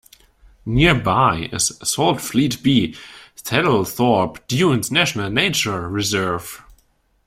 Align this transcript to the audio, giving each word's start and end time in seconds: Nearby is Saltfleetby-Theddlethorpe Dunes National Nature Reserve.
Nearby 0.65 1.47
is 1.53 1.73
Saltfleetby-Theddlethorpe 1.83 4.37
Dunes 4.47 4.89
National 4.89 5.29
Nature 5.29 5.87
Reserve. 5.87 6.63